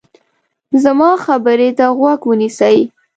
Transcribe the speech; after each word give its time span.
زما 0.83 1.11
خبرې 1.25 1.69
ته 1.77 1.85
غوږ 1.97 2.19
ونیسئ. 2.29 2.77